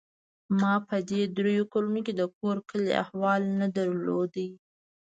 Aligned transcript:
ما 0.59 0.73
په 0.87 0.97
دې 1.09 1.21
درېو 1.37 1.63
کلونو 1.73 2.01
د 2.19 2.21
کور 2.37 2.57
کلي 2.69 2.91
احوال 3.03 3.41
نه 3.59 3.67
درلود. 3.77 4.33